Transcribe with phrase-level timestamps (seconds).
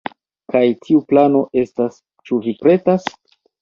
[0.55, 2.03] Kaj tiu plano estas...
[2.27, 3.11] ĉu vi pretas?